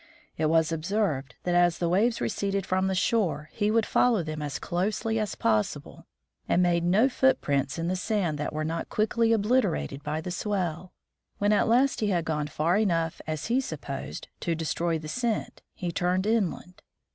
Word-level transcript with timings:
It 0.35 0.47
was 0.47 0.71
observed 0.71 1.35
that 1.43 1.53
as 1.53 1.77
the 1.77 1.87
waves 1.87 2.19
receded 2.19 2.65
from 2.65 2.87
the 2.87 2.95
shore 2.95 3.49
he 3.53 3.69
would 3.69 3.85
follow 3.85 4.23
them 4.23 4.41
as 4.41 4.57
closely 4.57 5.19
as 5.19 5.35
possible, 5.35 6.07
and 6.49 6.63
made 6.63 6.83
no 6.83 7.07
foot 7.07 7.39
prints 7.39 7.77
in 7.77 7.87
the 7.87 7.95
sand 7.95 8.39
that 8.39 8.51
were 8.51 8.63
not 8.63 8.89
quickly 8.89 9.31
obliterated 9.31 10.01
by 10.01 10.19
the 10.19 10.31
swell. 10.31 10.91
When 11.37 11.53
at 11.53 11.67
last 11.67 11.99
he 11.99 12.07
had 12.07 12.25
gone 12.25 12.47
far 12.47 12.77
enough, 12.79 13.21
as 13.27 13.45
he 13.45 13.61
supposed, 13.61 14.27
to 14.39 14.55
destroy 14.55 14.97
the 14.97 15.07
scent, 15.07 15.61
he 15.75 15.91
turned 15.91 16.25
inland. 16.25 16.81